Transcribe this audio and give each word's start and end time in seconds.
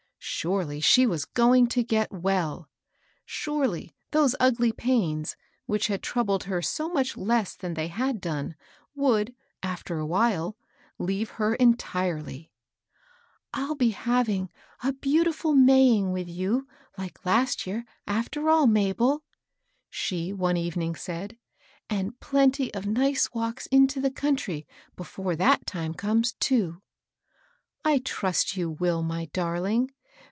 Surely 0.23 0.79
she 0.79 1.05
was 1.05 1.25
going 1.25 1.67
to 1.67 1.83
get 1.83 2.11
well 2.11 2.65
I 2.65 2.65
Surely 3.25 3.95
those 4.11 4.35
ugly 4.39 4.71
pains, 4.71 5.35
which 5.65 5.85
had 5.87 6.01
troubled 6.01 6.43
her 6.45 6.61
so 6.63 6.89
much 6.89 7.17
less 7.17 7.55
than 7.55 7.73
they 7.73 7.87
had 7.89 8.21
done, 8.21 8.55
would, 8.95 9.35
after 9.61 9.97
a 9.99 10.05
while, 10.05 10.57
leave 10.97 11.31
her 11.31 11.53
entirely." 11.55 12.51
I'll 13.53 13.75
be 13.75 13.91
having 13.91 14.49
a 14.83 14.93
beautiM 14.93 15.63
Maying 15.63 16.11
with 16.11 16.27
you, 16.27 16.67
like 16.97 17.23
last 17.25 17.67
year, 17.67 17.85
after 18.07 18.49
all, 18.49 18.65
Mabel 18.67 19.21
I" 19.21 19.23
she 19.91 20.33
one 20.33 20.57
evening 20.57 20.95
said," 20.95 21.37
and 21.89 22.19
plenty 22.19 22.73
of 22.73 22.87
nice 22.87 23.31
walks 23.33 23.67
into 23.67 23.99
the 23.99 24.11
country 24.11 24.67
before 24.95 25.35
that 25.35 25.67
time 25.67 25.93
comes, 25.93 26.33
too 26.33 26.81
1 27.83 27.95
""I 27.95 27.97
trust 27.99 28.55
you 28.57 28.71
will, 28.71 29.03
my 29.03 29.25
darling. 29.33 29.91